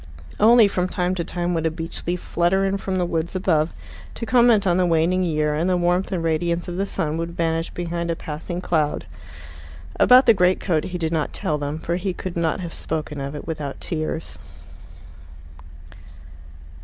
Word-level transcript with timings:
Only 0.39 0.67
from 0.67 0.89
time 0.89 1.13
to 1.13 1.23
time 1.23 1.53
would 1.53 1.67
a 1.67 1.69
beech 1.69 2.07
leaf 2.07 2.19
flutter 2.19 2.65
in 2.65 2.77
from 2.79 2.97
the 2.97 3.05
woods 3.05 3.35
above, 3.35 3.71
to 4.15 4.25
comment 4.25 4.65
on 4.65 4.77
the 4.77 4.85
waning 4.87 5.21
year, 5.21 5.53
and 5.53 5.69
the 5.69 5.77
warmth 5.77 6.11
and 6.11 6.23
radiance 6.23 6.67
of 6.67 6.77
the 6.77 6.87
sun 6.87 7.17
would 7.17 7.37
vanish 7.37 7.69
behind 7.69 8.09
a 8.09 8.15
passing 8.15 8.61
cloud. 8.61 9.05
About 9.99 10.25
the 10.25 10.33
greatcoat 10.33 10.85
he 10.85 10.97
did 10.97 11.11
not 11.13 11.33
tell 11.33 11.59
them, 11.59 11.77
for 11.77 11.97
he 11.97 12.15
could 12.15 12.35
not 12.35 12.61
have 12.61 12.73
spoken 12.73 13.21
of 13.21 13.35
it 13.35 13.45
without 13.45 13.79
tears. 13.79 14.39